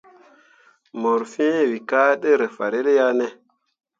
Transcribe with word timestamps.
Mor 0.99 1.21
fẽẽ 1.33 1.61
we 1.69 1.77
ka 1.89 2.01
tǝ 2.21 2.29
rǝ 2.39 2.47
fahrel 2.55 2.87
ya 2.97 3.07
ne? 3.17 3.27